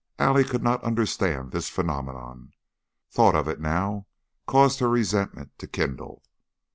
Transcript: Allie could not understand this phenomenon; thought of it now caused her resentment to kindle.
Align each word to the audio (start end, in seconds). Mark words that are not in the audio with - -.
Allie 0.17 0.43
could 0.43 0.63
not 0.63 0.83
understand 0.83 1.51
this 1.51 1.69
phenomenon; 1.69 2.53
thought 3.11 3.35
of 3.35 3.47
it 3.47 3.59
now 3.61 4.07
caused 4.47 4.79
her 4.79 4.89
resentment 4.89 5.51
to 5.59 5.67
kindle. 5.67 6.23